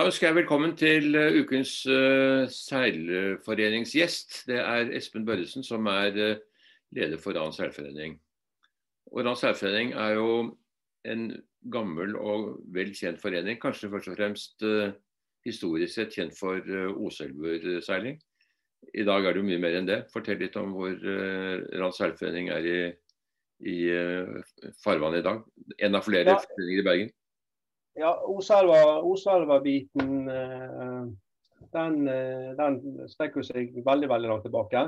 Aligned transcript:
Da 0.00 0.06
ønsker 0.08 0.30
jeg 0.30 0.34
velkommen 0.38 0.70
til 0.80 1.12
uh, 1.12 1.34
ukens 1.42 1.82
uh, 1.84 2.48
seilforeningsgjest. 2.48 4.46
Det 4.48 4.56
er 4.56 4.88
Espen 4.96 5.26
Børresen, 5.28 5.60
som 5.60 5.84
er 5.92 6.16
uh, 6.16 6.38
leder 6.96 7.20
for 7.20 7.36
Rans 7.36 7.58
seilforening. 7.60 8.14
Og 9.12 9.26
Rans 9.26 9.44
seilforening 9.44 9.92
er 9.92 10.14
jo 10.16 10.56
en 11.04 11.26
gammel 11.68 12.16
og 12.16 12.64
vel 12.72 12.94
kjent 12.96 13.20
forening. 13.20 13.60
Kanskje 13.60 13.92
først 13.92 14.08
og 14.08 14.16
fremst 14.16 14.64
historisk 15.44 15.92
sett 15.98 16.16
kjent 16.16 16.32
for 16.38 16.64
Oselvurseiling. 16.96 18.16
I 18.96 19.04
dag 19.04 19.20
er 19.20 19.36
det 19.36 19.44
jo 19.44 19.48
mye 19.52 19.60
mer 19.60 19.76
enn 19.82 19.92
det. 19.92 20.00
Fortell 20.16 20.40
litt 20.40 20.56
om 20.56 20.72
hvor 20.80 20.96
Rans 21.76 22.00
seilforening 22.00 22.48
er 22.56 22.72
i, 22.72 22.80
i 23.68 23.78
farvannet 24.80 25.20
i 25.20 25.28
dag. 25.28 25.44
En 25.76 26.00
av 26.00 26.08
flere 26.08 26.38
ja. 26.38 26.40
foreninger 26.48 26.86
i 26.86 26.88
Bergen. 26.88 27.16
Ja, 28.00 28.14
Oselva-biten 28.24 30.28
eh, 30.28 31.04
den, 31.72 32.08
eh, 32.08 32.52
den 32.56 33.08
strekker 33.12 33.42
seg 33.44 33.74
veldig 33.84 34.08
veldig 34.08 34.28
langt 34.30 34.44
tilbake. 34.46 34.80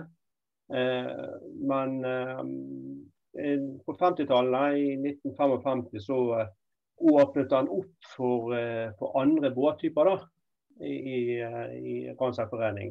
Eh, 0.72 1.10
men 1.68 1.90
på 3.84 3.92
50-tallet, 4.00 4.78
i 4.80 4.96
1955, 4.96 6.00
så 6.04 6.18
åpnet 7.12 7.52
den 7.52 7.68
opp 7.72 8.08
for, 8.14 8.40
for 8.98 9.08
andre 9.20 9.50
båttyper 9.56 10.04
da, 10.08 10.16
i, 10.84 11.40
i 11.40 11.94
Randseiforening. 12.12 12.88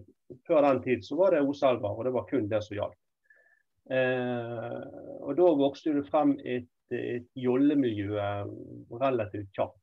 Før 0.50 0.60
den 0.66 0.82
tid 0.86 1.00
så 1.06 1.14
var 1.20 1.30
det 1.36 1.46
Oselva, 1.46 1.90
og 1.94 2.02
det 2.06 2.14
var 2.16 2.26
kun 2.30 2.50
det 2.50 2.62
som 2.66 2.76
gjaldt. 2.80 3.00
Og 5.22 5.32
Da 5.38 5.46
vokste 5.62 5.90
det 5.98 6.10
frem 6.10 6.32
et, 6.42 6.74
et 6.90 7.30
jollemiljø 7.38 8.18
relativt 8.98 9.50
kjapt. 9.58 9.81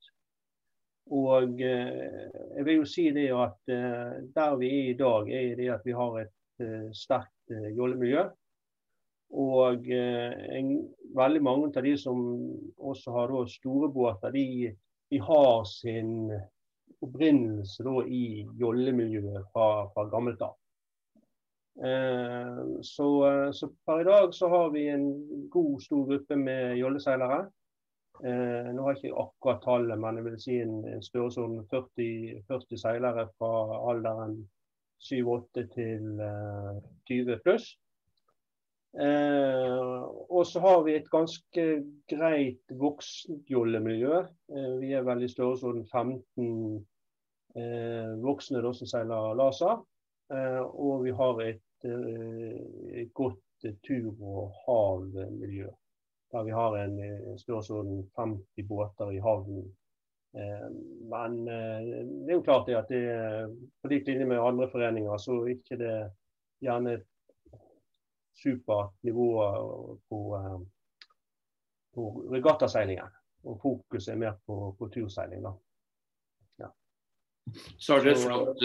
Og 1.10 1.60
eh, 1.60 2.28
jeg 2.56 2.64
vil 2.66 2.82
jo 2.82 2.88
si 2.88 3.06
det 3.16 3.30
at 3.32 3.72
eh, 3.72 4.18
der 4.34 4.56
vi 4.60 4.68
er 4.68 4.90
i 4.90 4.98
dag, 4.98 5.30
er 5.32 5.54
det 5.56 5.70
at 5.72 5.86
vi 5.86 5.96
har 5.96 6.20
et 6.20 6.64
eh, 6.64 6.90
sterkt 6.92 7.54
jollemiljø. 7.76 8.26
Og 9.38 9.88
en, 9.92 10.68
veldig 11.16 11.40
mange 11.44 11.68
av 11.76 11.84
de 11.84 11.92
som 12.00 12.20
også 12.80 13.12
har 13.12 13.32
store 13.52 13.90
båter, 13.92 14.32
de, 14.32 14.70
de, 15.12 15.18
har 15.20 15.64
sin 15.68 16.30
opprinnelse 17.04 17.84
da, 17.84 18.06
i 18.08 18.46
jollemiljøet 18.56 19.50
fra, 19.52 19.84
fra 19.92 20.06
gammelt 20.08 20.40
av. 20.44 20.56
så, 22.82 23.08
så, 23.52 23.68
per 23.86 24.00
i 24.00 24.08
dag 24.08 24.32
så 24.34 24.48
har 24.48 24.72
vi 24.72 24.88
en 24.88 25.06
god, 25.52 25.76
stor 25.84 26.08
gruppe 26.08 26.40
med 26.40 26.80
jolleseilere. 26.80 27.42
Eh, 28.24 28.68
nå 28.74 28.82
har 28.82 28.96
jeg 28.96 29.12
ikke 29.12 29.22
akkurat 29.22 29.60
tallet, 29.62 30.00
men 30.02 30.16
jeg 30.18 30.24
vil 30.26 30.38
si 30.42 30.54
en, 30.58 30.78
en 30.90 31.02
størrelsesorden 31.04 31.60
40, 31.70 32.40
40 32.48 32.80
seilere 32.82 33.28
fra 33.38 33.50
alderen 33.92 34.40
7-8 35.06 35.66
til 35.74 36.22
eh, 36.26 36.80
20 37.10 37.38
pluss. 37.44 37.68
Eh, 38.98 40.02
og 40.34 40.46
så 40.50 40.64
har 40.64 40.82
vi 40.82 40.96
et 40.98 41.10
ganske 41.12 41.66
greit 42.10 42.76
voksenjollemiljø. 42.82 44.22
Eh, 44.50 44.70
vi 44.82 44.92
er 44.98 45.06
vel 45.06 45.22
i 45.22 45.30
størrelsesorden 45.30 45.86
15 45.86 46.86
eh, 47.54 48.14
voksne 48.24 48.64
da, 48.64 48.74
som 48.74 48.90
seiler 48.90 49.34
laser. 49.38 49.84
Eh, 50.34 50.62
og 50.66 51.04
vi 51.06 51.14
har 51.14 51.44
et, 51.46 51.62
et 51.86 53.12
godt 53.14 53.70
tur- 53.86 54.18
og 54.18 54.56
havmiljø 54.64 55.70
der 56.32 56.44
vi 56.44 56.50
har 56.50 56.76
en, 56.76 56.98
en 57.02 57.38
størrelsesorden 57.38 58.10
50 58.16 58.68
båter 58.68 59.10
i 59.10 59.20
havnen. 59.24 59.76
Eh, 60.36 60.70
men 61.10 61.38
eh, 61.48 61.86
det 62.24 62.32
er 62.32 62.36
jo 62.36 62.44
klart 62.44 62.66
det 62.68 62.76
at 62.76 62.90
det 62.92 63.04
på 63.82 63.92
lik 63.92 64.08
linje 64.08 64.26
med 64.28 64.42
andre 64.42 64.68
foreninger, 64.70 65.16
så 65.18 65.38
er 65.42 65.54
ikke 65.54 65.78
det 65.80 65.94
gjerne 66.64 66.98
supert 68.38 68.92
nivå 69.02 69.28
på, 70.10 70.20
eh, 70.36 70.58
på 71.94 72.10
regattaseilingen. 72.34 73.16
Og 73.48 73.60
fokuset 73.62 74.12
er 74.12 74.20
mer 74.20 74.36
på, 74.46 74.74
på 74.78 74.90
turseiling. 74.92 75.42
da. 75.46 75.54
Ja. 76.58 76.70
Så 77.78 77.94
har 77.94 78.04
dere 78.04 78.16
et 78.18 78.24
flott 78.26 78.64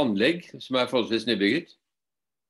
anlegg 0.00 0.46
som 0.58 0.80
er 0.80 0.88
forholdsvis 0.90 1.28
nybygget? 1.28 1.76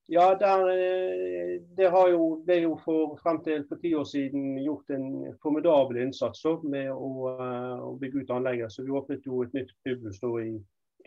Ja, 0.07 0.35
der, 0.35 0.69
eh, 0.69 1.61
det 1.77 1.89
jo, 1.89 2.25
ble 2.45 2.59
jo 2.61 2.75
for 2.85 3.15
frem 3.23 3.39
til 3.45 3.65
for 3.69 3.81
ti 3.81 3.95
år 3.97 4.05
siden 4.05 4.59
gjort 4.61 4.91
en 4.93 5.07
formidabel 5.43 6.03
innsats 6.03 6.45
med 6.63 6.91
å, 6.93 7.31
eh, 7.33 7.79
å, 7.81 7.95
bygge 8.01 8.25
ut 8.25 8.35
anlegget. 8.37 8.73
Så 8.73 8.85
Vi 8.85 8.93
åpnet 8.93 9.25
jo 9.27 9.43
et 9.43 9.55
nytt 9.57 9.73
pubhus 9.85 10.21
i 10.45 10.59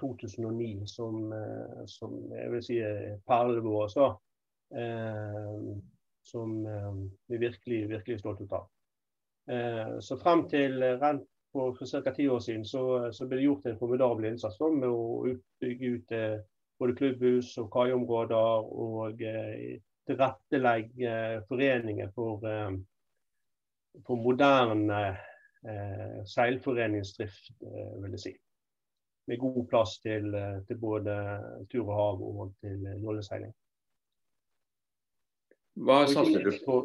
2009 0.02 0.88
som, 0.88 1.31
eh, 1.34 1.85
som 1.85 2.18
jeg 2.34 2.52
vil 2.52 2.63
si 2.63 2.80
er 2.80 3.19
perlen 3.28 3.62
vår. 3.62 4.18
Eh, 4.74 5.78
som 6.28 6.64
vi 7.28 7.35
er 7.35 7.40
virkelig, 7.40 7.88
virkelig 7.90 8.19
stolte 8.19 8.47
av. 8.52 8.68
Eh, 9.47 10.00
så 10.00 10.18
frem 10.19 10.47
til 10.50 10.81
rent 11.00 11.24
for, 11.52 11.74
for 11.78 12.03
ca. 12.03 12.12
ti 12.12 12.28
år 12.28 12.40
siden 12.44 12.66
så, 12.66 13.12
så, 13.16 13.28
ble 13.28 13.40
det 13.40 13.46
gjort 13.47 13.66
en 13.66 13.79
formidabel 13.79 14.31
innsats 14.31 14.59
med 14.59 14.90
å 14.90 15.35
bygge 15.64 15.91
ut 15.96 16.16
eh, 16.16 16.40
både 16.79 16.95
klubbhus 16.95 17.57
og 17.57 17.69
kaiområder, 17.73 18.67
og 18.85 19.21
eh, 19.21 19.77
tilrettelegge 20.07 21.13
foreninger 21.47 22.11
for, 22.15 22.43
eh, 22.47 22.75
for 24.05 24.21
moderne 24.21 24.99
eh, 25.67 26.19
seilforeningsdrift, 26.25 27.51
vil 28.01 28.17
jeg 28.17 28.19
si. 28.19 28.35
Med 29.27 29.39
god 29.39 29.66
plass 29.67 29.97
til, 29.99 30.31
til 30.67 30.77
både 30.79 31.16
tur 31.71 31.89
og 31.89 31.95
hav 31.95 32.21
og 32.23 32.53
til 32.61 32.85
nåleseiling. 33.01 33.51
Hva 35.83 36.05
satser 36.07 36.47
du 36.47 36.53
på? 36.66 36.77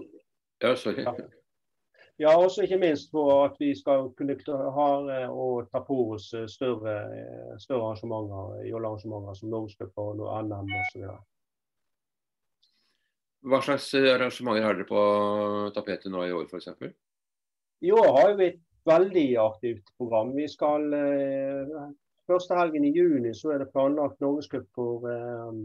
Ja, 0.63 0.75
sorry. 0.75 1.07
Ja. 2.23 2.33
Også 2.39 2.63
ikke 2.67 2.79
minst 2.79 3.11
for 3.11 3.45
at 3.47 3.59
vi 3.61 3.73
skal 3.75 4.11
kunne 4.19 4.39
klare 4.39 5.25
å 5.29 5.49
ta 5.73 5.83
på 5.87 5.99
oss 6.15 6.31
eh, 6.39 6.49
større, 6.51 6.97
eh, 7.19 7.53
større 7.63 7.91
arrangementer, 7.91 8.65
jollearrangementer 8.71 9.39
som 9.39 9.53
Norgescupen 9.53 10.23
og 10.23 10.49
NM 10.49 10.75
osv. 10.81 11.07
Hva 13.43 13.59
slags 13.67 13.89
arrangementer 13.99 14.67
har 14.69 14.79
dere 14.79 14.87
på 14.87 15.07
tapetet 15.75 16.13
nå 16.15 16.23
i 16.29 16.35
år 16.37 16.47
f.eks.? 16.47 16.71
I 17.83 17.91
år 17.91 18.13
har 18.21 18.37
vi 18.39 18.53
et 18.53 18.63
veldig 18.87 19.27
aktivt 19.43 19.91
program. 19.99 20.31
Vi 20.37 20.47
skal 20.51 20.87
eh, 20.95 21.91
Første 22.31 22.55
helgen 22.55 22.85
i 22.87 22.93
juni 22.95 23.33
så 23.35 23.51
er 23.53 23.63
det 23.63 23.73
planlagt 23.75 24.21
Norgescup 24.23 24.69
for 24.77 25.09
eh, 25.11 25.57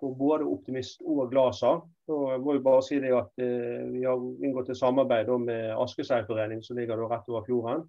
for 0.00 0.14
både 0.16 0.46
Optimist 0.48 1.02
og 1.06 1.30
Glasa. 1.32 1.78
Jeg 2.08 2.40
må 2.44 2.56
jo 2.56 2.62
bare 2.64 2.84
si 2.84 3.00
det 3.02 3.12
at 3.16 3.42
eh, 3.42 3.82
Vi 3.92 4.04
har 4.04 4.20
inngått 4.44 4.70
et 4.70 4.78
samarbeid 4.78 5.30
med 5.42 5.72
Askeseilforening, 5.74 6.62
som 6.62 6.76
ligger 6.78 7.04
rett 7.08 7.28
over 7.32 7.46
fjorden. 7.48 7.86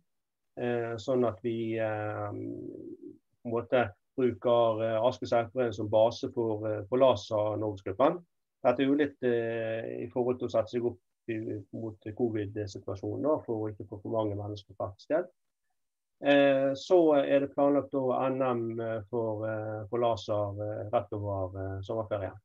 Eh, 0.57 0.95
sånn 1.01 1.27
at 1.27 1.43
vi 1.45 1.77
eh, 1.77 2.31
på 2.31 3.49
en 3.49 3.53
måte 3.53 3.87
bruker 4.17 4.83
eh, 4.83 5.05
Aske 5.05 5.27
som 5.71 5.89
base 5.89 6.31
for, 6.33 6.65
eh, 6.67 6.83
for 6.89 6.97
LASA 6.97 7.55
Norgesgruppen. 7.61 8.19
Dette 8.65 8.83
er 8.83 8.89
jo 8.89 8.97
litt 8.97 9.23
eh, 9.23 9.91
i 10.03 10.07
forhold 10.13 10.39
til 10.39 10.49
å 10.49 10.55
sette 10.55 10.75
seg 10.75 10.87
opp 10.89 11.03
mot 11.75 12.05
covid-situasjonen, 12.15 13.41
for 13.43 13.59
å 13.59 13.69
ikke 13.69 13.85
få 13.89 13.97
for 13.99 14.13
mange 14.13 14.37
mennesker 14.39 14.77
på 14.77 14.85
ett 14.87 15.01
sted. 15.03 15.25
Eh, 16.25 16.73
så 16.73 17.13
er 17.13 17.39
det 17.39 17.53
planlagt 17.53 17.93
NM 17.93 18.79
eh, 18.79 19.01
for, 19.09 19.43
eh, 19.45 19.81
for 19.89 20.01
laser 20.01 20.61
rett 20.89 21.11
over 21.13 21.81
sommerferien. 21.85 22.37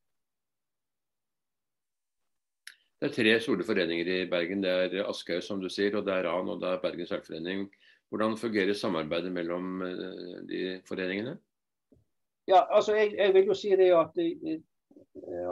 Det 3.00 3.08
er 3.08 3.14
tre 3.16 3.38
store 3.40 3.64
foreninger 3.66 4.10
i 4.12 4.18
Bergen. 4.30 4.60
Det 4.62 4.70
er 4.70 5.08
Aschehoug, 5.08 5.42
som 5.42 5.62
du 5.62 5.70
sier, 5.72 5.96
og 5.96 6.04
det 6.06 6.14
er 6.14 6.28
RAN 6.28 6.52
og 6.52 6.60
det 6.60 6.68
er 6.68 6.82
Bergen 6.84 7.08
seilforening. 7.08 7.64
Hvordan 8.12 8.36
fungerer 8.36 8.76
samarbeidet 8.76 9.32
mellom 9.32 9.80
de 10.46 10.76
foreningene? 10.86 11.38
Ja, 12.46 12.60
altså 12.68 12.94
jeg, 12.94 13.14
jeg 13.16 13.34
vil 13.34 13.48
jo 13.48 13.56
si 13.56 13.72
det 13.74 13.88
at 13.96 14.20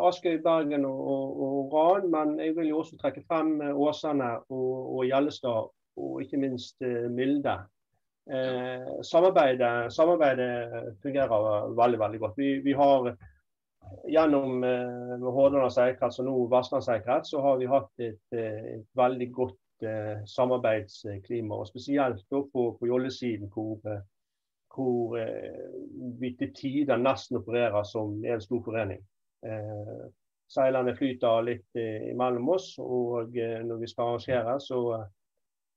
Aschehoug, 0.04 0.44
Bergen 0.44 0.84
og, 0.84 1.00
og, 1.00 1.42
og, 1.48 1.74
RAN, 1.74 2.06
men 2.12 2.38
jeg 2.38 2.54
vil 2.56 2.68
jo 2.68 2.84
også 2.84 3.00
trekke 3.00 3.24
frem 3.26 3.56
Åsane 3.72 4.30
og, 4.52 4.70
og 4.94 5.04
Gjellestad, 5.08 5.74
og 5.96 6.22
ikke 6.22 6.44
minst 6.44 6.76
Milde. 7.10 7.56
Eh, 8.30 9.02
samarbeidet, 9.02 9.92
samarbeidet, 9.92 10.96
fungerer 11.02 11.74
veldig 11.74 11.98
veldig 11.98 12.20
godt. 12.20 12.38
Vi, 12.38 12.52
vi 12.64 12.72
har 12.78 13.12
Gjennom 14.06 14.64
eh, 14.64 15.24
Hordaland 15.34 15.72
sikkerhets 15.74 16.20
og 16.22 16.28
nå 16.28 16.34
Vestland 16.52 16.84
sikkerhet, 16.86 17.26
så 17.26 17.40
har 17.42 17.58
vi 17.58 17.68
hatt 17.70 18.04
et, 18.04 18.36
eh, 18.36 18.76
et 18.76 18.86
veldig 18.98 19.28
godt 19.34 19.86
eh, 19.86 20.22
samarbeidsklima. 20.30 21.56
og 21.56 21.66
Spesielt 21.66 22.22
på, 22.30 22.64
på 22.78 22.86
jollesiden, 22.86 23.50
hvor, 23.50 23.80
eh, 23.90 24.02
hvor 24.74 25.18
eh, 25.18 25.74
vi 26.20 26.34
til 26.38 26.54
tider 26.54 27.02
nesten 27.02 27.40
opererer 27.40 27.82
som 27.88 28.14
en 28.24 28.44
stor 28.44 28.62
forening. 28.68 29.02
Eh, 29.46 30.06
seilerne 30.50 30.94
flyter 30.98 31.46
litt 31.46 31.78
imellom 31.80 32.48
oss, 32.50 32.72
og 32.82 33.36
når 33.38 33.76
vi 33.78 33.86
skal 33.86 34.08
arrangere, 34.08 34.56
så 34.60 34.80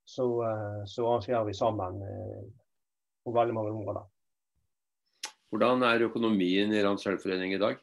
så, 0.05 0.43
eh, 0.43 0.85
så 0.85 1.07
arrangerer 1.07 1.43
vi 1.43 1.53
sammen 1.53 2.01
eh, 2.01 2.43
på 3.23 3.31
veldig 3.31 3.53
mange 3.53 3.71
områder. 3.71 4.03
Hvordan 5.53 5.83
er 5.85 6.07
økonomien 6.07 6.73
i 6.73 6.83
Rand 6.83 7.01
seilforening 7.01 7.53
i 7.53 7.61
dag? 7.61 7.81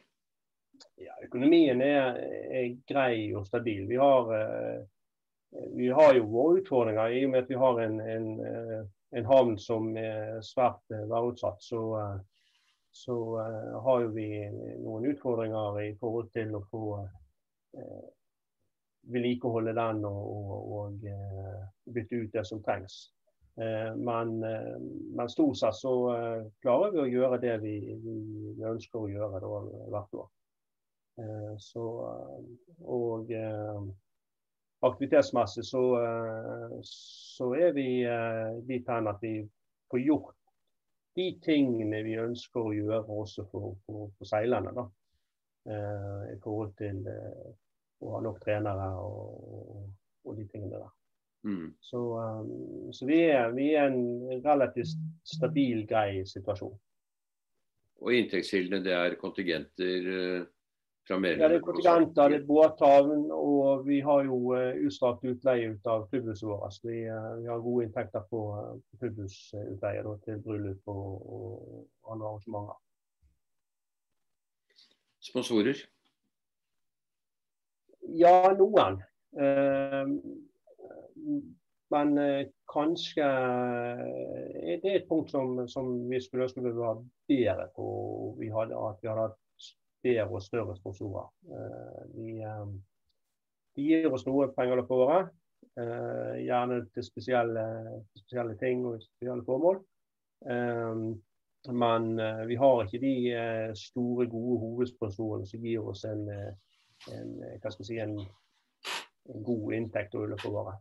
Ja, 1.01 1.13
økonomien 1.23 1.81
er, 1.81 2.17
er, 2.51 2.73
grei 2.89 3.31
og 3.37 3.47
stabil. 3.47 3.85
Vi 3.89 3.99
har, 4.01 4.33
eh, 4.37 4.81
vi 5.77 5.87
har, 5.89 6.13
jo 6.17 6.27
våre 6.29 6.59
utfordringer 6.61 7.15
i 7.15 7.23
og 7.25 7.31
med 7.31 7.45
at 7.45 7.49
vi 7.49 7.61
har 7.61 7.79
en, 7.85 8.01
en, 8.01 8.27
en 9.17 9.29
havn 9.29 9.55
som 9.59 9.95
er 9.97 10.41
svært 10.45 10.83
værutsatt. 10.89 11.63
Så, 11.63 11.81
så 12.91 13.17
har 13.85 14.03
jo 14.05 14.11
vi 14.15 14.27
noen 14.83 15.09
utfordringer 15.13 15.79
i 15.83 15.91
forhold 15.99 16.31
til 16.35 16.55
å 16.59 16.63
få 16.71 16.85
vedlikeholde 19.09 19.73
den 19.75 20.05
og, 20.05 20.21
og, 20.35 20.75
og 20.77 21.93
bytte 21.93 22.21
ut 22.21 22.37
det 22.37 22.45
som 22.47 22.61
trengs. 22.63 23.01
Eh, 23.55 23.95
men, 23.95 24.43
eh, 24.43 24.79
men, 25.15 25.29
stort 25.29 25.57
sett 25.57 25.75
så 25.75 25.93
eh, 26.15 26.43
klarer 26.63 26.93
vi 26.93 27.01
å 27.03 27.09
gjøre 27.09 27.39
det 27.43 27.57
vi, 27.61 27.75
vi 27.99 28.63
ønsker 28.63 29.01
å 29.01 29.09
gjøre 29.11 29.41
da, 29.43 29.57
hvert 29.91 30.21
år. 30.23 30.29
Så, 31.61 31.81
og 32.89 33.27
aktivitetsmessig 34.87 35.65
så, 35.67 35.81
så 36.87 37.49
er 37.59 37.75
vi 37.75 37.85
dit 38.65 38.87
hen 38.89 39.09
at 39.11 39.19
vi 39.21 39.33
får 39.91 40.01
gjort 40.01 40.37
de 41.19 41.27
tingene 41.43 41.99
vi 42.07 42.15
ønsker 42.17 42.63
å 42.63 42.73
gjøre 42.73 43.19
også 43.21 43.45
for, 43.51 43.75
for, 43.85 44.07
for 44.17 44.31
seilerne. 44.31 44.73
Da. 44.79 44.87
I 46.31 46.39
forhold 46.41 46.73
til 46.79 47.03
å 48.01 48.15
ha 48.15 48.23
nok 48.25 48.41
trenere 48.43 48.87
og, 49.01 49.85
og 50.25 50.37
de 50.37 50.47
tingene 50.49 50.79
der. 50.79 50.89
Mm. 51.43 51.73
Så, 51.81 51.99
um, 52.21 52.93
så 52.93 53.05
vi, 53.05 53.19
er, 53.33 53.51
vi, 53.57 53.71
er, 53.73 53.89
en 53.89 54.41
relativt 54.45 54.97
stabil, 55.25 55.85
grei 55.89 56.21
situasjon. 56.29 56.73
Og 58.01 58.17
inntektskildene 58.17 58.81
det 58.85 58.93
er 58.97 59.17
kontingenter 59.21 60.09
uh, 60.09 60.43
fra 61.07 61.17
medlemmer? 61.17 61.43
Ja, 61.43 61.49
det 61.49 61.59
er 61.59 61.65
kontingenter, 61.65 62.33
det 62.33 62.39
er 62.41 62.45
båthavn, 62.49 63.25
og 63.33 63.87
vi 63.87 63.99
har 64.05 64.25
jo 64.27 64.37
uh, 64.53 64.69
utstrakt 64.85 65.25
utleie 65.25 65.73
ut 65.73 65.89
av 65.89 66.05
klubbhuset 66.13 66.45
vårt. 66.49 66.77
Vi, 66.85 67.01
uh, 67.09 67.33
vi, 67.41 67.49
har 67.49 67.65
gode 67.65 67.87
inntekter 67.87 68.25
på 68.29 68.43
uh, 68.57 68.75
klubbhusutleie 69.01 70.05
til 70.25 70.41
bryllup 70.45 70.93
og, 70.93 71.33
og 71.37 72.13
andre 72.13 72.33
arrangementer. 72.35 72.77
Sponsorer? 75.21 75.81
Ja, 78.19 78.51
noen. 78.57 78.99
Uh, 79.31 80.05
men 81.91 82.17
eh, 82.17 82.47
kanskje 82.71 83.25
eh, 83.25 84.75
det 84.79 84.91
er 84.91 84.99
et 85.01 85.09
punkt 85.09 85.31
som, 85.33 85.57
som 85.67 85.89
vi 86.09 86.21
skulle 86.23 86.47
ønske 86.47 86.63
vi 86.63 86.73
var 86.77 87.01
bedre 87.27 87.67
på. 87.75 87.87
Vi 88.39 88.51
hadde, 88.53 88.77
at 88.79 89.01
vi 89.03 89.11
hadde 89.11 89.25
hatt 89.27 89.67
bedre 90.05 90.27
og 90.29 90.45
større 90.45 90.75
sponsorer. 90.79 91.27
Eh, 91.51 92.05
de, 92.15 92.29
de, 93.75 93.89
gir 93.89 94.07
oss 94.11 94.25
noe 94.27 94.47
penger 94.55 94.85
på 94.87 95.03
året. 95.05 95.35
Gjerne 95.71 96.81
til 96.91 97.03
spesielle, 97.05 97.61
spesielle, 98.17 98.55
ting 98.59 98.81
og 98.89 98.97
spesielle 98.99 99.45
formål. 99.45 99.77
Men 100.43 102.07
vi 102.49 102.57
har 102.59 102.81
ikke 102.81 102.99
de 102.99 103.13
store, 103.79 104.25
gode 104.27 104.57
hovedsponsorene 104.65 105.47
som 105.47 105.63
gir 105.63 105.85
oss 105.93 106.01
en, 106.09 106.25
en, 107.09 107.35
si, 107.81 107.97
en, 107.99 108.15
en 109.33 109.43
god 109.47 109.75
inntekt 109.77 110.15
å 110.15 110.25
året. 110.27 110.79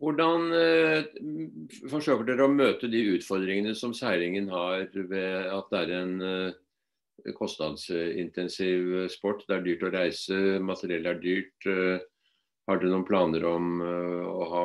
Hvordan 0.00 0.46
eh, 0.56 1.10
forsøker 1.92 2.24
dere 2.24 2.46
å 2.46 2.52
møte 2.52 2.88
de 2.88 3.02
utfordringene 3.18 3.74
som 3.76 3.92
seilingen 3.92 4.48
har 4.48 4.86
ved 4.96 5.50
at 5.52 5.68
det 5.72 5.80
er 5.82 5.92
en 5.98 6.14
eh, 6.24 7.34
kostnadsintensiv 7.36 9.10
sport? 9.12 9.44
Det 9.44 9.58
er 9.58 9.66
dyrt 9.66 9.84
å 9.84 9.92
reise, 9.92 10.38
materiell 10.64 11.10
er 11.10 11.20
dyrt. 11.20 11.68
Eh, 11.68 12.00
har 12.70 12.80
dere 12.80 12.94
noen 12.94 13.04
planer 13.04 13.44
om 13.44 13.80
eh, 13.84 14.24
å 14.30 14.48
ha 14.54 14.64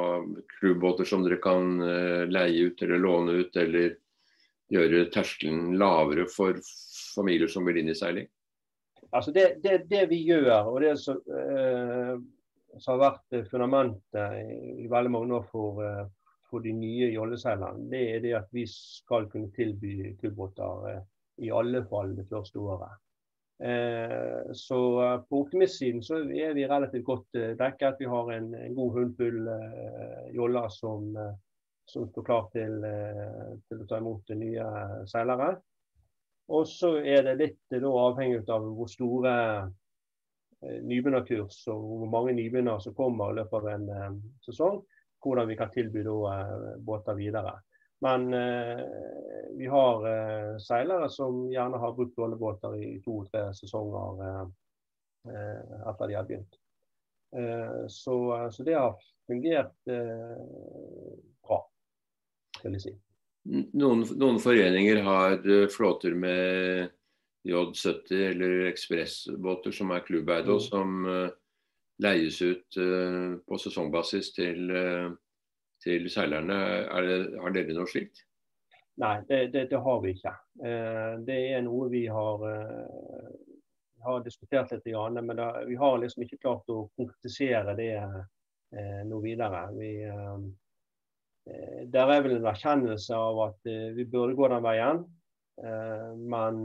crewbåter 0.55 1.07
som 1.09 1.25
dere 1.25 1.41
kan 1.43 1.81
eh, 1.83 2.23
leie 2.31 2.69
ut 2.69 2.85
eller 2.85 3.03
låne 3.03 3.35
ut, 3.41 3.59
eller 3.59 3.97
gjøre 4.71 5.07
terskelen 5.11 5.75
lavere 5.81 6.29
for 6.31 6.63
familier 7.15 7.51
som 7.51 7.67
vil 7.67 7.81
inn 7.81 7.91
i 7.91 7.97
seiling? 7.97 8.31
Altså 9.11 9.31
det, 9.31 9.45
det, 9.63 9.83
det 9.89 10.05
vi 10.09 10.23
gjør, 10.25 10.71
og 10.71 10.81
det 10.81 10.95
som 10.99 11.19
eh, 11.29 12.15
som 12.79 12.95
har 12.95 13.01
vært 13.01 13.35
eh, 13.37 13.47
fundamentet 13.49 14.37
i, 14.41 14.59
i 14.85 14.91
veldig 14.91 15.11
mange 15.13 15.39
år 15.39 15.47
for, 15.51 15.81
eh, 15.85 16.03
for 16.49 16.65
de 16.65 16.73
nye 16.75 17.11
jolleseilerne, 17.13 17.87
det 17.91 18.03
er 18.15 18.21
det 18.23 18.35
at 18.41 18.51
vi 18.55 18.65
skal 18.69 19.29
kunne 19.31 19.53
tilby 19.55 20.13
kubbåter 20.21 20.91
eh, 20.91 21.01
i 21.45 21.51
alle 21.51 21.83
fall 21.89 22.15
det 22.17 22.27
første 22.29 22.61
året. 22.61 23.01
Eh, 23.63 24.51
så 24.57 24.79
på 25.29 25.45
optimistsiden 25.45 26.03
så 26.03 26.19
er 26.25 26.55
vi 26.57 26.67
relativt 26.67 27.07
godt 27.07 27.39
eh, 27.39 27.53
dekket. 27.59 28.01
Vi 28.01 28.11
har 28.11 28.31
en, 28.35 28.51
en 28.55 28.75
god 28.75 28.97
håndfull 28.99 29.47
eh, 29.51 30.25
joller 30.35 30.67
som, 30.75 31.13
som, 31.87 32.09
står 32.11 32.27
klar 32.27 32.49
til, 32.55 32.83
til, 33.69 33.83
å 33.83 33.87
ta 33.87 34.01
imot 34.01 34.35
nye 34.35 34.67
seilere. 35.11 35.53
Og 36.53 36.67
så 36.69 36.97
er 37.01 37.23
det 37.25 37.39
litt 37.39 37.61
da, 37.73 37.89
avhengig 37.89 38.43
av 38.53 38.67
hvor 38.75 38.89
store 38.91 39.33
Eh, 40.65 40.81
nybegynnerkurs 40.87 41.65
og 41.73 41.83
hvor 41.83 42.09
mange 42.09 42.33
nybegynnere 42.37 42.81
som 42.81 42.95
kommer 42.97 43.31
i 43.31 43.39
løpet 43.39 43.57
av 43.59 43.71
en 43.73 43.87
eh, 43.91 44.11
sesong. 44.45 44.81
Hvordan 45.25 45.49
vi 45.49 45.57
kan 45.57 45.71
tilby 45.73 46.03
da, 46.05 46.17
eh, 46.33 46.67
båter 46.85 47.17
videre. 47.17 47.55
Men 48.05 48.27
eh, 48.33 48.83
vi 49.57 49.69
har 49.71 50.05
eh, 50.09 50.51
seilere 50.61 51.09
som 51.09 51.45
gjerne 51.51 51.79
har 51.81 51.95
brukt 51.97 52.17
rollebåter 52.19 52.75
i 52.77 52.99
to-tre 53.05 53.47
sesonger 53.57 54.21
eh, 55.31 55.73
etter 55.89 56.07
de 56.07 56.19
har 56.19 56.29
begynt. 56.29 56.61
Så, 57.91 58.13
så, 58.51 58.63
det 58.63 58.77
har 58.77 58.93
fungert 59.27 59.73
bra, 61.43 61.57
vil 62.61 62.77
jeg 62.77 62.83
si. 62.85 62.93
Noen, 63.45 64.01
noen 64.17 64.39
foreninger 64.41 65.03
har 65.05 65.35
flåter 65.69 66.15
med 66.17 66.89
J70 67.45 68.21
eller 68.31 68.65
ekspressbåter 68.71 69.71
som 69.75 69.91
er 69.93 70.05
klubbeide, 70.05 70.49
og 70.49 70.63
mm. 70.63 70.65
som 70.65 71.05
uh, 71.05 71.27
leies 72.01 72.39
ut 72.41 72.79
uh, 72.81 73.37
på 73.45 73.59
sesongbasis 73.61 74.31
til, 74.33 74.73
til 75.85 76.09
seilerne. 76.09 76.57
Det, 77.05 77.19
har 77.43 77.53
dere 77.53 77.77
noe 77.77 77.89
slikt? 77.91 78.25
Nei, 78.97 79.19
det, 79.29 79.41
det, 79.53 79.67
det 79.69 79.81
har 79.83 80.01
vi 80.01 80.15
ikke. 80.15 80.31
det 81.27 81.37
er 81.51 81.63
noe 81.65 81.89
vi 81.91 82.05
har, 82.07 82.45
har 84.05 84.21
diskutert 84.23 84.71
litt, 84.71 84.87
men 85.19 85.41
vi 85.67 85.75
har 85.75 85.97
liksom 85.99 86.23
ikke 86.23 86.39
klart 86.39 86.71
å 86.71 86.85
konkretisere 86.95 87.75
det 87.75 87.89
noe 89.09 89.19
videre. 89.19 89.65
Vi, 89.75 89.91
der 91.45 92.09
er 92.09 92.23
vel 92.25 92.39
en 92.39 92.47
erkjennelse 92.49 93.13
av 93.13 93.39
at 93.43 93.67
vi 93.95 94.05
burde 94.09 94.33
gå 94.37 94.47
den 94.49 94.63
veien. 94.65 95.03
men 96.17 96.61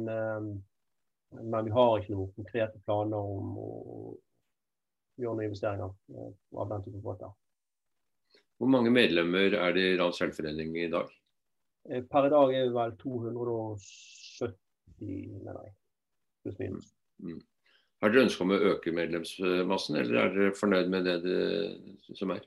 men 1.30 1.64
vi 1.64 1.70
har 1.70 1.99
ikke 1.99 2.14
noen 2.14 2.32
konkrete 2.34 2.80
planer 2.87 3.16
om 3.18 3.58
å 3.60 3.66
gjøre 5.20 5.37
noen 5.37 5.46
investeringer 5.46 5.90
eh, 6.16 6.32
av 6.58 6.68
den 6.72 6.82
type 6.87 7.02
båter. 7.04 7.30
Hvor 8.60 8.68
mange 8.72 8.90
medlemmer 8.92 9.50
er 9.56 9.70
det 9.76 9.84
i 9.92 9.99
Rans 10.00 10.18
Seilforening 10.20 10.70
i 10.80 10.90
dag? 10.92 11.08
Eh, 11.88 12.02
per 12.02 12.22
i 12.26 12.32
dag 12.34 12.49
er 12.56 12.62
vi 12.66 12.72
vel 12.76 12.92
270, 13.00 14.52
mener 15.37 15.60
jeg. 15.68 15.72
Pluss 16.44 16.58
minus. 16.60 16.87
Mm. 17.22 17.28
mm. 17.37 17.42
Har 18.00 18.08
dere 18.08 18.25
ønske 18.25 18.44
om 18.46 18.54
å 18.54 18.64
øke 18.70 18.96
medlemsmassen, 18.96 19.94
eller 20.00 20.14
er 20.16 20.30
dere 20.32 20.56
fornøyd 20.56 20.88
med 20.88 21.02
det, 21.04 21.16
det 21.20 22.16
som 22.16 22.30
er? 22.32 22.40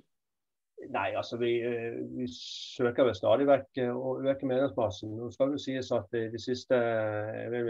Nei, 0.92 1.14
altså 1.16 1.38
vi, 1.38 1.52
eh, 1.62 1.96
vi 2.18 2.28
søker 2.32 3.08
vel 3.08 3.16
stadig 3.18 3.46
vekk 3.48 3.80
eh, 3.84 3.92
å 3.94 4.16
øke 4.22 4.48
medlemsmassen. 4.50 5.14
Nå 5.18 5.30
skal 5.34 5.54
det 5.54 5.62
sies 5.64 5.92
at 5.96 6.10
de 6.12 6.42
siste 6.42 6.80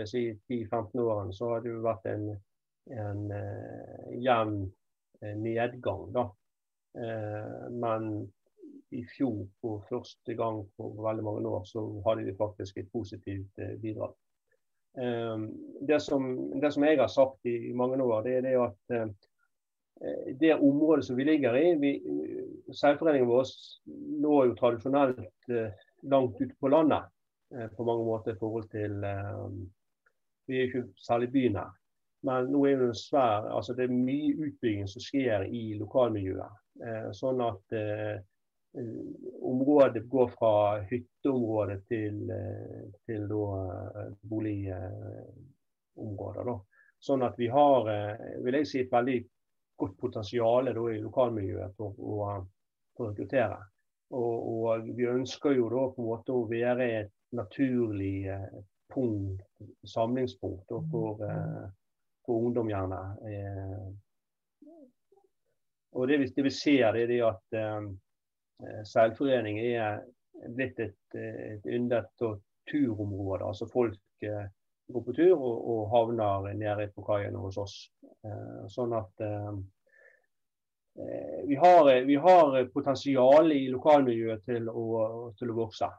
si, 0.10 0.24
10-15 0.50 1.04
årene 1.04 1.36
så 1.36 1.52
har 1.54 1.64
det 1.64 1.74
jo 1.74 1.84
vært 1.86 2.08
en, 2.12 2.30
en 2.94 3.26
jevn 4.24 4.64
nedgang. 5.40 6.08
da. 6.16 6.26
Men 7.72 8.10
i 8.94 9.02
fjor, 9.10 9.46
for 9.62 9.86
første 9.90 10.36
gang 10.38 10.60
på 10.78 10.90
veldig 11.02 11.24
mange 11.26 11.50
år, 11.50 11.64
så 11.66 11.86
hadde 12.06 12.28
vi 12.28 12.36
faktisk 12.38 12.78
et 12.78 12.92
positivt 12.94 13.62
bidrag. 13.82 14.14
Det 14.94 16.00
som, 16.04 16.28
det, 16.62 16.74
som, 16.76 16.86
jeg 16.86 17.00
har 17.00 17.10
sagt 17.10 17.50
i 17.50 17.72
mange 17.74 17.98
år, 18.04 18.22
det 18.28 18.36
er 18.38 18.46
det 18.46 18.58
at 18.62 19.16
det 20.40 20.54
området 20.54 21.06
som 21.06 21.16
vi 21.16 21.26
ligger 21.26 21.58
i 21.58 21.76
vi, 21.76 22.04
Seilforeningen 22.74 23.28
vår 23.28 23.46
lå 24.24 24.46
jo 24.48 24.56
tradisjonelt 24.58 25.50
eh, 25.50 25.72
langt 26.10 26.42
ute 26.42 26.56
på 26.60 26.68
landet 26.68 27.04
eh, 27.56 27.68
på 27.76 27.84
mange 27.88 28.06
måter 28.08 28.32
i 28.34 28.40
forhold 28.40 28.70
til 28.72 29.04
eh, 29.04 29.48
Vi 30.46 30.58
er 30.58 30.64
ikke 30.68 30.88
særlig 31.00 31.32
byen 31.32 31.56
her. 31.56 31.72
Men 32.28 32.52
nå 32.52 32.66
er 32.68 32.78
det 32.82 32.98
svær, 33.00 33.48
altså 33.52 33.74
det 33.76 33.84
er 33.86 33.96
mye 33.96 34.36
utbygging 34.48 34.88
som 34.92 35.02
skjer 35.04 35.40
i 35.48 35.74
lokalmiljøet. 35.80 36.52
sånn 37.16 37.42
at 37.44 37.64
området 39.44 40.10
går 40.12 40.28
fra 40.36 40.82
hytteområde 40.90 41.78
til, 41.88 42.32
til 43.08 43.22
boligområder. 44.32 46.60
Sånn 47.00 47.24
at 47.28 47.36
vi 47.40 47.48
har 47.52 47.80
vil 48.44 48.56
jeg 48.60 48.68
si, 48.68 48.80
et 48.84 48.92
veldig 48.92 49.20
godt 49.84 50.00
potensial 50.02 50.72
i 50.72 51.00
lokalmiljøet 51.04 51.78
for 51.78 51.94
å, 52.00 52.34
for 52.98 53.08
å 53.08 53.12
rekruttere. 53.12 53.60
Og, 54.14 54.36
og, 54.54 54.90
vi 54.98 55.08
ønsker 55.10 55.56
jo 55.58 55.70
da 55.72 55.88
på 55.94 56.04
en 56.04 56.10
måte 56.12 56.36
å 56.36 56.46
være 56.50 56.90
et 57.00 57.14
naturlig 57.34 58.28
eh, 58.30 58.60
punkt, 58.94 59.42
samlingspunkt 59.90 60.70
da, 60.70 60.82
for, 60.92 61.24
eh, 61.26 61.64
for, 62.26 62.46
ungdom, 62.46 62.70
gjerne. 62.70 63.02
Eh, 63.26 63.88
og 65.94 66.10
det 66.10 66.20
vi, 66.22 66.30
det 66.36 66.46
vi 66.46 66.54
ser, 66.54 66.94
det 66.94 67.18
er 67.18 67.26
at 67.32 67.58
eh, 67.58 67.90
seilforening 68.90 69.60
er 69.66 70.04
blitt 70.54 70.80
et, 70.84 71.18
et 71.18 71.66
yndet 71.70 72.12
turområde. 72.70 73.46
Altså 73.46 73.68
folk 73.72 74.26
eh, 74.26 74.46
går 74.92 75.06
på 75.06 75.16
tur 75.16 75.36
og, 75.36 75.56
og 75.74 75.86
havner 75.94 76.52
nede 76.60 76.90
på 76.96 77.06
kaien 77.08 77.36
hos 77.40 77.60
oss. 77.62 77.78
Eh, 78.24 78.66
sånn 78.72 78.96
at 78.98 79.24
Eh, 80.96 81.48
vi 81.48 81.56
har, 81.56 81.96
eh, 81.96 82.04
vi 82.04 82.16
har 82.16 82.66
potensial 82.66 83.52
i 83.52 83.68
lokalmiljøet 83.68 84.44
til 84.46 84.70
å, 84.70 84.84
til 85.40 85.50
å 85.50 85.56
vokse. 85.58 85.90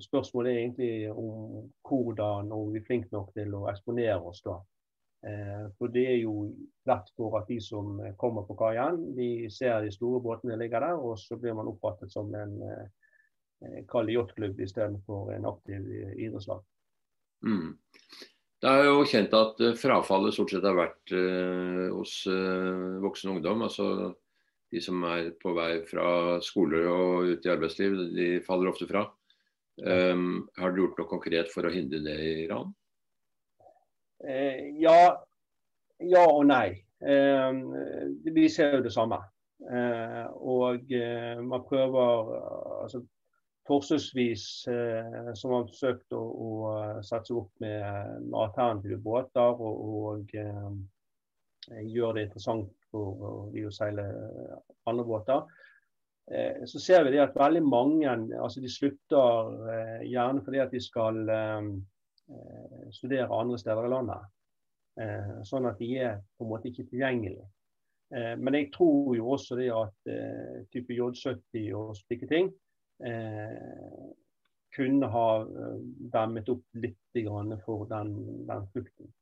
Spørsmålet 0.00 0.50
er 0.50 0.60
egentlig 0.62 0.92
om 1.12 1.66
hvordan 1.84 2.54
og 2.56 2.70
vi 2.72 2.80
er 2.80 2.86
flinke 2.86 3.12
nok 3.12 3.34
til 3.36 3.52
å 3.58 3.66
eksponere 3.68 4.16
oss. 4.32 4.40
da. 4.46 4.56
Eh, 5.28 5.66
for 5.76 5.92
det 5.92 6.06
er 6.08 6.16
jo 6.22 6.48
lett 6.88 7.12
for 7.16 7.36
at 7.36 7.52
de 7.52 7.58
som 7.60 8.00
kommer 8.16 8.48
på 8.48 8.56
kaien, 8.56 9.02
de 9.16 9.50
ser 9.52 9.84
de 9.84 9.92
store 9.92 10.22
båtene 10.24 10.56
ligger 10.56 10.80
der, 10.80 10.96
og 10.96 11.18
så 11.20 11.36
blir 11.36 11.54
man 11.54 11.68
oppfattet 11.68 12.12
som 12.12 12.32
en 12.34 12.56
kall 13.92 14.08
yachtklubb 14.08 14.56
istedenfor 14.64 15.34
en 15.34 15.44
aktiv 15.44 15.84
idrettslag. 16.16 16.64
Mm. 17.46 17.78
Det 18.60 18.68
er 18.68 18.90
jo 18.90 19.06
kjent 19.08 19.32
at 19.36 19.62
eh, 19.64 19.76
frafallet 19.78 20.36
stort 20.36 20.52
sett 20.52 20.66
har 20.68 20.76
vært 20.76 21.14
eh, 21.16 21.86
hos 21.94 22.18
eh, 22.28 22.98
voksen 23.00 23.32
ungdom. 23.34 23.64
altså 23.64 24.12
De 24.70 24.82
som 24.84 25.00
er 25.08 25.30
på 25.40 25.54
vei 25.56 25.70
fra 25.88 26.36
skole 26.44 26.82
og 26.90 27.30
ut 27.30 27.48
i 27.48 27.52
arbeidsliv, 27.52 27.96
de 28.12 28.28
faller 28.44 28.70
ofte 28.70 28.88
fra. 28.90 29.06
Um, 29.80 30.50
har 30.60 30.74
du 30.74 30.82
gjort 30.82 30.98
noe 31.00 31.08
konkret 31.08 31.48
for 31.48 31.64
å 31.64 31.72
hindre 31.72 32.02
det 32.04 32.16
i 32.20 32.32
Iran? 32.42 32.68
Eh, 34.28 34.76
ja, 34.82 35.14
ja 36.04 36.24
og 36.28 36.44
nei. 36.50 36.82
Ehm, 37.00 37.62
vi 38.28 38.44
ser 38.52 38.76
jo 38.76 38.82
det 38.84 38.92
samme. 38.92 39.22
og 39.60 40.92
man 41.48 41.64
prøver 41.68 42.30
altså 42.82 43.00
forsøksvis 43.68 44.44
eh, 44.72 45.32
som 45.38 45.54
har 45.54 45.68
forsøkt 45.68 46.16
å, 46.16 46.20
å 46.20 46.50
eh, 46.72 47.00
seg 47.06 47.30
opp 47.36 47.52
med, 47.62 47.84
med 48.26 48.38
alternative 48.46 49.00
båter 49.04 49.60
og, 49.60 49.82
og 50.00 50.34
eh, 50.38 51.82
gjøre 51.84 52.18
det 52.18 52.28
interessant 52.28 52.70
for 52.90 53.50
de 53.54 53.66
å 53.68 53.74
seile 53.74 54.06
andre 54.90 55.04
båter. 55.06 55.44
Eh, 56.30 56.64
så 56.66 56.80
ser 56.80 57.04
vi 57.04 57.14
det 57.16 57.22
at 57.24 57.38
veldig 57.38 57.62
mange 57.66 58.10
altså 58.38 58.62
de 58.62 58.70
slutter 58.70 59.54
eh, 59.74 60.02
gjerne 60.10 60.42
fordi 60.46 60.60
at 60.62 60.74
de 60.74 60.82
skal 60.82 61.22
eh, 61.34 61.70
studere 62.94 63.34
andre 63.34 63.58
steder 63.58 63.88
i 63.88 63.94
landet. 63.96 64.28
sånn 65.46 65.64
at 65.64 65.78
de 65.78 65.86
er 66.02 66.16
på 66.36 66.44
en 66.44 66.48
måte 66.50 66.68
ikke 66.68 66.84
tilgjengelige. 66.90 67.46
men 68.10 68.54
jeg 68.54 68.66
tror 68.74 69.14
jo 69.16 69.30
også 69.32 69.56
det 69.56 69.68
at 69.72 70.10
type 70.74 70.92
J70 70.92 71.70
og 71.78 71.94
slike 71.96 72.26
ting 72.28 72.50
eh, 73.06 74.10
kunne 74.76 75.06
ha 75.06 75.26
eh, 75.42 75.78
demmet 76.12 76.48
opp 76.48 76.64
litt 76.82 76.96
for 77.64 77.86
den, 77.90 78.14
den 78.46 78.68
flukten. 78.72 79.12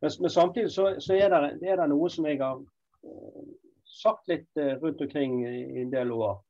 Men, 0.00 0.10
men, 0.20 0.30
samtidig 0.30 0.70
så, 0.70 0.94
så 0.98 1.14
er, 1.14 1.30
det, 1.30 1.68
er, 1.68 1.76
det, 1.76 1.88
noe 1.92 2.08
som 2.10 2.26
jeg 2.28 2.40
har 2.40 2.60
eh, 3.04 3.44
sagt 3.84 4.28
litt 4.28 4.48
eh, 4.56 4.74
rundt 4.80 5.00
omkring 5.00 5.42
i 5.46 5.82
en 5.82 5.92
del 5.92 6.12
år. 6.12 6.40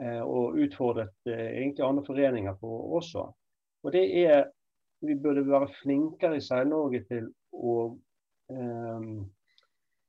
Eh, 0.00 0.20
og 0.22 0.56
utfordret 0.60 1.14
eh, 1.28 1.60
egentlig 1.60 1.84
andre 1.86 2.04
foreninger 2.06 2.56
på 2.60 2.70
også. 2.98 3.26
Og 3.82 3.92
det 3.92 4.04
er 4.24 4.48
vi 5.00 5.16
burde 5.16 5.46
være 5.48 5.70
flinkere 5.80 6.36
i 6.36 6.44
Seil-Norge 6.44 7.00
til 7.08 7.30
å 7.56 7.74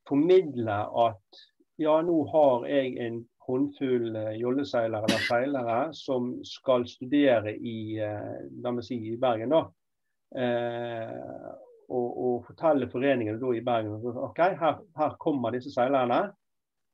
formidle 0.09 0.77
at 1.05 1.39
ja, 1.79 1.93
nå 2.03 2.15
har 2.33 2.65
jeg 2.67 2.97
en 3.05 3.21
håndfull 3.51 4.15
eh, 4.15 4.31
jolleseilere 4.39 5.07
eller 5.07 5.25
seilere 5.27 5.77
som 5.97 6.33
skal 6.47 6.87
studere 6.89 7.53
i, 7.55 7.99
eh, 7.99 8.37
la 8.63 8.73
meg 8.73 8.87
si, 8.87 8.97
i 9.11 9.17
Bergen. 9.19 9.53
da. 9.53 9.65
Eh, 10.35 11.49
og, 11.91 12.11
og, 12.23 12.35
fortelle 12.47 12.87
foreningene 12.91 13.39
da 13.39 13.49
i 13.51 13.63
Bergen 13.65 13.97
ok, 13.99 14.39
her, 14.61 14.77
her 14.95 15.17
kommer 15.19 15.51
disse 15.51 15.73
seilerne. 15.73 16.21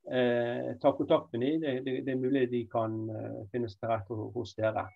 Eh, 0.10 0.72
ta 0.82 0.94
kontakt 0.98 1.34
med 1.34 1.44
dem. 1.46 1.62
Det, 1.62 1.76
det, 1.86 2.00
det, 2.08 2.16
er 2.16 2.24
mulig 2.24 2.48
de 2.50 2.64
kan 2.72 2.96
uh, 3.12 3.44
finnes 3.52 3.76
til 3.76 3.92
rette 3.92 4.18
hos 4.34 4.56
dere. 4.58 4.88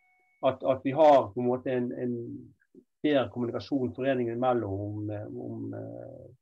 At, 0.47 0.63
at, 0.63 0.81
vi 0.83 0.95
har 0.97 1.27
på 1.33 1.41
en 1.41 1.49
måte 1.51 1.69
en, 1.69 1.91
en 1.93 2.15
bedre 3.03 3.27
kommunikasjon 3.33 3.93
foreningene 3.93 4.39
imellom 4.39 4.79
om, 4.87 5.11
om 5.45 5.75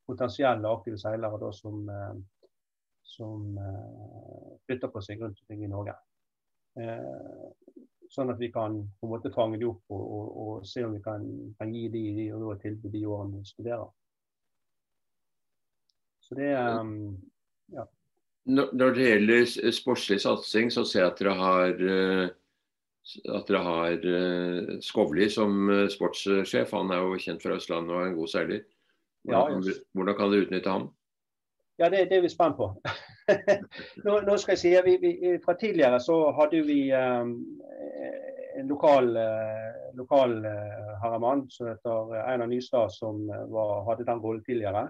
potensielle 0.08 0.72
aktive 0.72 1.00
seilere 1.02 1.40
da, 1.42 1.50
som, 1.56 1.82
som 3.10 3.58
eh, 3.58 4.58
flytter 4.68 4.92
på 4.94 5.02
seg 5.02 5.22
rundt 5.22 5.40
omkring 5.44 5.66
i 5.66 5.72
Norge. 5.72 5.96
Eh, 6.80 7.54
sånn 8.10 8.32
at 8.34 8.42
vi 8.42 8.52
kan 8.54 8.78
på 9.00 9.08
en 9.08 9.14
måte 9.14 9.32
fange 9.34 9.60
de 9.62 9.68
opp 9.70 9.94
og, 9.94 10.02
og, 10.02 10.28
og, 10.44 10.68
se 10.68 10.84
om 10.86 10.96
vi 10.96 11.02
kan, 11.06 11.26
kan 11.60 11.74
gi 11.74 11.86
og 11.90 12.46
de, 12.46 12.58
tilbud 12.64 12.94
de 12.94 13.06
årene 13.06 13.42
de 13.42 13.50
studerer. 13.50 13.88
Så 16.26 16.38
det 16.38 16.52
um, 16.58 17.18
ja. 17.74 17.86
Når 18.50 18.94
det 18.96 19.08
gjelder 19.08 19.72
sportslig 19.74 20.20
satsing, 20.24 20.70
så 20.74 20.84
ser 20.88 21.04
jeg 21.04 21.12
at 21.12 21.22
dere 21.22 21.34
har 21.38 21.82
eh, 21.86 22.30
at 23.30 23.50
dere 23.50 23.62
har 23.66 24.08
Skovli 24.86 25.28
som 25.34 25.70
sportssjef. 25.90 26.74
Han 26.78 26.94
er 26.94 27.04
jo 27.04 27.20
kjent 27.22 27.42
fra 27.46 27.58
Østlandet 27.58 27.94
og 27.94 28.02
er 28.02 28.10
en 28.10 28.18
god 28.18 28.32
seiler. 28.32 28.64
Hvordan, 29.26 29.64
ja, 29.64 29.72
yes. 29.74 29.82
hvordan 29.98 30.18
kan 30.18 30.34
dere 30.34 30.46
utnytte 30.46 30.74
ham? 30.74 30.88
Ja, 31.80 31.90
det, 31.90 32.06
det, 32.10 32.18
er 32.18 32.22
vi 32.22 32.30
spent 32.30 32.58
på. 32.58 32.66
nå, 34.06 34.16
nå, 34.28 34.34
skal 34.38 34.58
jeg 34.58 34.60
si, 34.60 34.72
vi, 34.84 34.96
vi, 35.00 35.12
Fra 35.40 35.54
tidligere 35.56 36.02
så 36.04 36.18
hadde 36.36 36.60
vi 36.68 36.80
um, 36.92 37.30
en 38.60 38.68
lokal, 38.68 39.08
uh, 39.16 39.94
lokal 39.96 40.34
uh, 40.44 40.90
herremann 41.00 41.46
som 41.54 41.70
heter 41.70 42.18
Einar 42.26 42.52
Nystad, 42.52 42.92
som 42.92 43.22
var, 43.30 43.86
hadde 43.88 44.08
den 44.10 44.20
rollen 44.20 44.44
tidligere. 44.44 44.90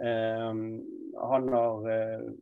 Um, 0.00 0.80
han 1.20 1.52
har 1.52 1.84
uh, 1.84 2.32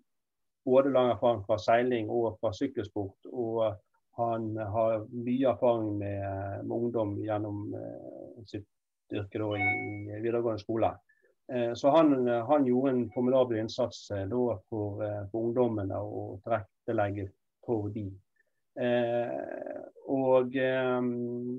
både 0.68 0.94
lang 0.94 1.10
erfaring 1.16 1.42
fra 1.48 1.58
seiling 1.58 2.06
og 2.06 2.38
fra 2.38 2.54
sykkelsport. 2.54 3.32
Og 3.34 3.64
han 4.20 4.52
har 4.76 5.08
mye 5.10 5.50
erfaring 5.56 5.98
med, 5.98 6.62
med 6.62 6.76
ungdom 6.76 7.18
gjennom 7.24 7.66
sitt 8.46 8.66
yrke 9.10 9.42
i, 9.58 9.68
i 10.14 10.22
videregående 10.22 10.62
skole. 10.62 10.94
Eh, 11.52 11.74
så 11.74 11.90
han, 11.90 12.28
han, 12.28 12.64
gjorde 12.66 12.90
en 12.90 13.10
formidabel 13.10 13.58
innsats 13.58 14.10
eh, 14.10 14.26
da, 14.28 14.62
for, 14.68 15.04
eh, 15.04 15.22
for, 15.32 15.48
ungdommene 15.48 15.96
og 15.96 16.42
tilrettelegge 16.44 17.28
for 17.64 17.88
de. 17.94 18.04
Eh, 18.78 19.78
og 20.12 20.56
eh, 20.56 20.98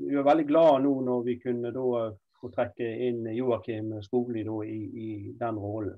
vi 0.06 0.14
var 0.20 0.28
veldig 0.30 0.46
glad 0.52 0.84
nå 0.86 0.94
når 1.08 1.24
vi 1.26 1.40
kunne 1.42 1.74
da 1.74 2.04
få 2.40 2.52
trekke 2.54 2.92
inn 3.08 3.26
Joakim 3.34 3.98
Skogli 4.06 4.46
da, 4.46 4.60
i, 4.64 4.80
i, 5.08 5.10
den 5.40 5.58
rollen. 5.60 5.98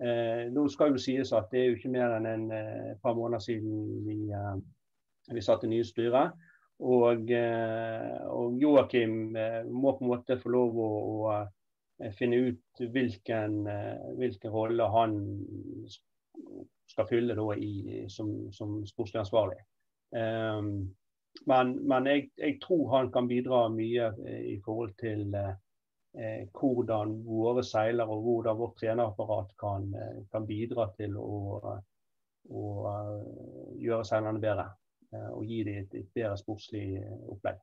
Eh, 0.00 0.48
nå 0.54 0.64
skal 0.72 0.94
jo 0.94 1.02
sies 1.02 1.34
at 1.36 1.52
det 1.52 1.60
er 1.60 1.68
jo 1.68 1.76
ikke 1.76 1.92
mer 1.92 2.16
enn 2.16 2.26
en 2.32 2.48
eh, 2.54 2.90
par 3.02 3.16
måneder 3.18 3.44
siden 3.44 4.06
vi, 4.06 4.18
vi 5.34 5.44
satte 5.44 5.68
nye 5.68 5.84
styre. 5.84 6.30
Og, 6.78 7.30
og 8.30 8.60
Joakim 8.62 9.14
må 9.34 9.92
på 9.98 10.04
en 10.04 10.10
måte 10.12 10.36
få 10.38 10.52
lov 10.54 10.76
å, 10.78 10.90
å 11.26 11.32
Eh, 11.34 11.57
finne 12.18 12.36
ut 12.36 12.82
hvilken, 12.92 13.66
eh, 13.66 14.14
hvilken 14.16 14.50
rolle 14.50 14.86
han 14.92 15.16
skal 16.86 17.06
fylle 17.06 17.56
i, 17.56 18.04
som, 18.08 18.52
som 18.52 18.86
sportslig 18.86 19.20
ansvarlig. 19.20 19.58
Um, 20.10 20.94
men, 21.46 21.74
men 21.88 22.06
jeg, 22.06 22.30
jeg, 22.38 22.58
tror 22.62 22.88
han 22.96 23.10
kan 23.12 23.28
bidra 23.28 23.66
mye 23.68 24.12
eh, 24.26 24.44
i 24.54 24.56
forhold 24.64 24.94
til 25.00 25.34
eh, 25.34 26.46
hvordan 26.54 27.18
våre 27.26 27.62
seilere 27.66 28.08
og 28.08 28.22
hvordan 28.24 28.58
vårt 28.58 28.78
trenerapparat 28.80 29.52
kan, 29.60 29.92
kan 30.32 30.46
bidra 30.46 30.88
til 30.96 31.18
å, 31.20 31.60
å 32.48 32.62
gjøre 33.76 34.06
seilerne 34.08 34.42
bedre. 34.42 34.70
Og 35.32 35.44
gi 35.48 35.62
dem 35.64 35.84
et, 35.84 35.94
et 35.96 36.08
bedre 36.12 36.34
sportslig 36.36 36.98
opplegg. 37.32 37.60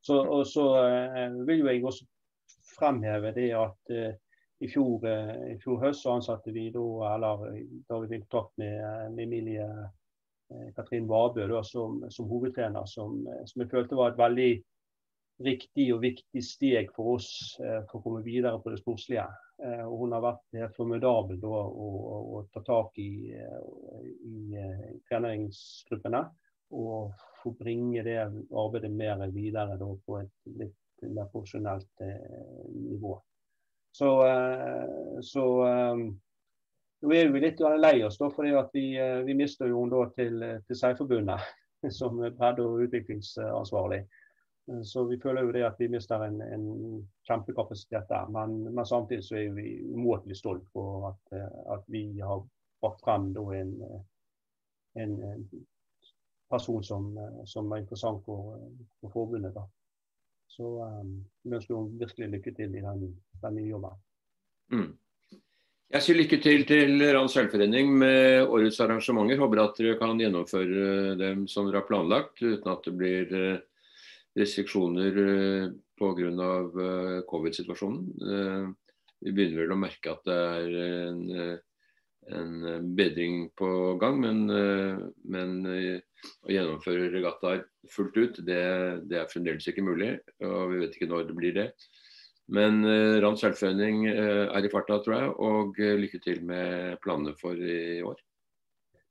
Så, 0.00 0.20
og 0.20 0.46
så 0.48 0.68
vil 1.48 1.64
jo 1.64 1.66
jeg 1.68 1.82
også 1.84 2.06
fremheve 2.76 3.32
det 3.36 3.50
at 3.56 3.92
uh, 3.92 4.12
i, 4.60 4.68
fjor, 4.70 5.04
uh, 5.04 5.42
i 5.50 5.56
fjor, 5.62 5.80
høst 5.82 6.04
så 6.04 6.16
ansatte 6.16 6.54
vi 6.54 6.68
da, 6.74 6.84
eller 7.14 7.44
da 7.88 8.00
vi 8.02 8.12
fikk 8.14 8.26
kontakt 8.28 8.56
med, 8.62 9.12
med 9.16 9.26
Emilie 9.26 9.68
Katrin 10.76 11.08
Vabø 11.10 11.48
som, 11.66 12.04
som, 12.14 12.28
hovedtrener, 12.30 12.86
som, 12.86 13.24
som, 13.48 13.62
jeg 13.62 13.70
følte 13.72 13.98
var 13.98 14.12
et 14.12 14.20
veldig 14.20 14.50
riktig 15.42 15.88
og 15.92 16.04
viktig 16.04 16.42
steg 16.44 16.92
for 16.94 17.16
oss 17.16 17.30
for 17.58 17.98
å 17.98 18.02
komme 18.04 18.22
videre 18.24 18.60
på 18.62 18.70
det 18.70 18.78
sportslige. 18.78 19.26
Og 19.58 20.04
hun 20.04 20.14
har 20.14 20.22
vært 20.22 20.60
helt 20.60 20.78
formidabel 20.78 21.40
da, 21.42 21.50
å, 21.50 21.88
å, 22.38 22.44
ta 22.54 22.62
tak 22.64 22.96
i, 23.02 23.10
i, 23.34 24.36
i 24.54 24.94
treningsgruppene 25.10 26.22
og 26.78 27.12
få 27.42 27.52
bringe 27.58 28.02
det 28.02 28.18
arbeidet 28.22 28.90
mer 28.90 29.22
videre 29.30 29.76
da, 29.78 29.88
på 30.06 30.18
et 30.20 30.52
litt 30.58 30.74
mer 31.02 31.24
profesjonelt 31.32 32.00
eh, 32.00 32.70
nivå. 32.74 33.22
Så, 33.92 34.26
eh, 34.26 35.20
så 35.22 35.66
eh, 35.66 35.96
nå 37.02 37.14
er 37.14 37.32
vi 37.32 37.40
litt 37.40 37.60
lei 37.60 38.02
oss, 38.04 38.18
da, 38.18 38.30
fordi 38.32 38.54
vi, 38.72 38.86
vi 39.24 39.34
mister 39.36 39.68
jo 39.70 39.84
da 39.92 40.06
til, 40.16 40.44
til 40.66 40.78
Seilforbundet 40.78 41.44
som 41.98 42.18
bredde- 42.20 42.64
og 42.64 42.86
utviklingsansvarlig. 42.86 44.06
Så 44.82 45.04
vi 45.06 45.20
føler 45.22 45.44
jo 45.46 45.52
det 45.54 45.62
at 45.62 45.76
vi 45.78 45.86
mister 45.92 46.24
en, 46.24 46.40
en 46.42 46.64
kjempekapasitet 47.28 48.08
der. 48.10 48.26
Men, 48.34 48.56
men, 48.74 48.86
samtidig 48.86 49.22
så 49.22 49.36
er 49.38 49.52
vi 49.54 49.76
umåtelig 49.92 50.40
stolt 50.40 50.64
for 50.72 51.12
at, 51.12 51.36
at 51.76 51.84
vi 51.86 52.18
har 52.18 52.42
brakt 52.82 53.04
frem 53.04 53.28
da, 53.36 53.44
en, 53.54 53.76
en, 54.98 55.14
person 56.50 56.82
som, 56.82 57.06
som 57.46 57.70
er 57.72 57.84
interessant 57.84 58.24
for, 58.26 58.58
for 59.00 59.14
forbundet. 59.14 59.54
Da. 59.54 59.62
Så 60.56 60.76
um, 60.80 61.16
vi 61.44 61.56
ønsker 61.58 61.90
virkelig 62.00 62.30
lykke 62.32 62.52
til 62.56 62.76
i 62.76 62.84
den, 62.84 63.10
den 63.42 63.58
nye 63.58 63.72
jobben. 63.74 63.98
Mm. 64.72 64.94
Jeg 65.94 66.02
sier 66.02 66.18
lykke 66.18 66.38
til 66.42 66.64
til 66.66 67.02
Rands 67.14 67.36
Selvforening 67.36 67.92
med 68.00 68.48
årets 68.50 68.80
arrangementer. 68.82 69.38
Håper 69.38 69.60
at 69.62 69.76
dere 69.78 69.98
kan 70.00 70.18
gjennomføre 70.18 71.12
dem 71.20 71.44
som 71.50 71.68
dere 71.68 71.82
har 71.82 71.86
planlagt, 71.86 72.40
uten 72.42 72.72
at 72.72 72.88
det 72.88 72.94
blir 72.98 73.36
eh, 73.36 73.60
restriksjoner 74.40 75.20
eh, 75.22 75.68
pga. 75.96 76.32
Eh, 76.88 77.20
covid-situasjonen. 77.30 78.74
Vi 79.22 79.32
begynner 79.32 79.62
vel 79.62 79.76
å 79.76 79.78
merke 79.80 80.12
at 80.12 80.26
det 80.26 80.40
er 80.56 80.74
en 81.06 81.22
en 82.28 82.64
eh, 82.64 82.80
bedring 82.80 83.50
på 83.58 83.68
gang. 84.00 84.20
Men, 84.20 84.50
eh, 84.50 84.98
men 85.24 85.54
eh, 85.70 86.00
å 86.46 86.52
gjennomføre 86.52 87.10
regattaer 87.12 87.64
fullt 87.92 88.16
ut, 88.16 88.40
det, 88.46 88.62
det, 89.06 89.20
er 89.20 89.30
fremdeles 89.30 89.68
ikke 89.70 89.84
mulig. 89.86 90.16
Og 90.44 90.72
vi 90.72 90.82
vet 90.82 90.98
ikke 90.98 91.10
når 91.10 91.28
det 91.28 91.38
blir 91.38 91.56
det. 91.56 91.70
Men 92.46 92.84
uh, 92.86 93.18
Rand 93.18 93.40
Selvforening 93.40 94.04
uh, 94.06 94.46
er 94.54 94.66
i 94.66 94.70
farta, 94.70 95.00
tror 95.02 95.16
jeg. 95.16 95.30
Og 95.42 95.78
uh, 95.82 95.94
lykke 95.98 96.20
til 96.22 96.44
med 96.46 96.94
planene 97.02 97.34
for 97.40 97.58
i 97.58 97.98
år. 98.06 98.20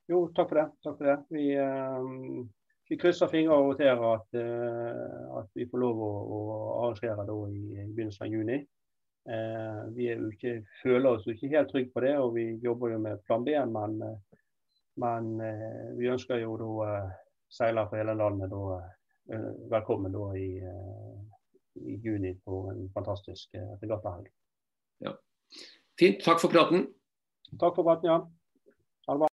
Jo, 0.08 0.22
takk 0.32 0.48
for 0.48 0.60
det. 0.62 0.64
Takk 0.86 0.96
for 0.96 1.10
det. 1.10 1.16
Vi, 1.36 1.50
uh, 1.60 2.46
vi 2.88 2.96
krysser 2.96 3.28
fingre 3.28 3.58
og 3.58 3.74
roterer 3.74 4.00
at, 4.14 4.40
at, 5.42 5.50
vi 5.58 5.66
får 5.68 5.82
lov 5.82 6.00
å, 6.00 6.10
å 6.22 6.40
arrangere 6.86 7.26
det 7.28 7.36
i 7.50 7.86
begynnelsen 7.90 8.24
av 8.24 8.32
juni. 8.32 8.60
Eh, 9.28 9.94
vi 9.94 10.10
ikke, 10.12 10.60
føler 10.82 11.16
oss 11.16 11.26
ikke 11.26 11.50
helt 11.50 11.70
trygge 11.72 11.90
på 11.94 12.02
det, 12.04 12.14
og 12.22 12.34
vi 12.36 12.46
jobber 12.62 12.92
jo 12.94 12.98
med 13.02 13.22
plan 13.26 13.44
B. 13.44 13.56
Men, 13.72 13.96
eh, 14.02 14.42
men 15.02 15.32
eh, 15.42 15.88
vi 15.98 16.10
ønsker 16.12 16.42
jo 16.42 16.54
da 16.60 16.92
seilere 17.50 17.90
fra 17.90 18.00
hele 18.02 18.14
landet 18.18 18.50
da, 18.50 18.80
velkommen 19.70 20.14
da 20.14 20.24
i, 20.38 20.48
i, 21.82 21.96
juni 22.02 22.34
på 22.44 22.60
en 22.70 22.84
fantastisk 22.94 23.54
regattahelg. 23.82 24.30
Ja. 25.02 25.14
Fint. 25.98 26.22
Takk 26.26 26.42
for 26.42 26.52
praten. 26.52 26.86
Takk 27.58 27.78
for 27.78 27.86
praten, 27.86 28.10
ja. 28.10 29.26